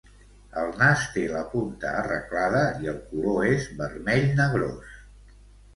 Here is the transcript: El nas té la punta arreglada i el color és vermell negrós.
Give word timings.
El 0.61 0.71
nas 0.77 1.03
té 1.17 1.25
la 1.33 1.43
punta 1.51 1.91
arreglada 1.99 2.65
i 2.87 2.91
el 2.95 2.99
color 3.13 3.39
és 3.53 3.71
vermell 3.85 4.29
negrós. 4.43 4.99